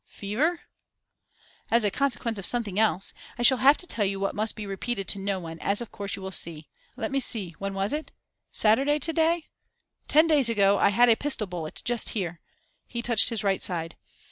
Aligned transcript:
'Fever?' 0.07 0.61
'As 1.69 1.83
a 1.83 1.91
consequence 1.91 2.39
of 2.39 2.45
something 2.47 2.79
else. 2.79 3.13
I 3.37 3.43
shall 3.43 3.59
have 3.59 3.77
to 3.77 3.85
tell 3.85 4.03
you 4.03 4.19
what 4.19 4.33
must 4.33 4.55
be 4.55 4.65
repeated 4.65 5.07
to 5.09 5.19
no 5.19 5.39
one, 5.39 5.59
as 5.59 5.79
of 5.79 5.91
course 5.91 6.15
you 6.15 6.23
will 6.23 6.31
see. 6.31 6.67
Let 6.97 7.11
me 7.11 7.19
see, 7.19 7.51
when 7.59 7.75
was 7.75 7.93
it? 7.93 8.09
Saturday 8.51 8.97
to 8.97 9.13
day? 9.13 9.45
Ten 10.07 10.25
days 10.25 10.49
ago, 10.49 10.79
I 10.79 10.89
had 10.89 11.07
a 11.09 11.15
pistol 11.15 11.45
bullet 11.45 11.83
just 11.85 12.09
here,' 12.17 12.41
he 12.87 13.03
touched 13.03 13.29
his 13.29 13.43
right 13.43 13.61
side. 13.61 13.95